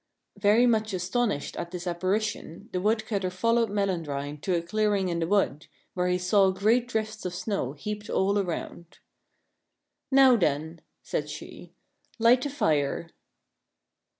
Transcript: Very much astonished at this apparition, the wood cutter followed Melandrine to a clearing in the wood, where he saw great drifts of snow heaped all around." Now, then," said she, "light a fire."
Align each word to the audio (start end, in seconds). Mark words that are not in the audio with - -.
Very 0.39 0.65
much 0.65 0.93
astonished 0.93 1.55
at 1.57 1.69
this 1.69 1.85
apparition, 1.85 2.69
the 2.71 2.81
wood 2.81 3.05
cutter 3.05 3.29
followed 3.29 3.69
Melandrine 3.69 4.41
to 4.41 4.55
a 4.55 4.61
clearing 4.63 5.09
in 5.09 5.19
the 5.19 5.27
wood, 5.27 5.67
where 5.93 6.07
he 6.07 6.17
saw 6.17 6.49
great 6.49 6.87
drifts 6.87 7.23
of 7.23 7.35
snow 7.35 7.73
heaped 7.73 8.09
all 8.09 8.39
around." 8.39 8.97
Now, 10.11 10.37
then," 10.37 10.81
said 11.03 11.29
she, 11.29 11.75
"light 12.17 12.43
a 12.47 12.49
fire." 12.49 13.11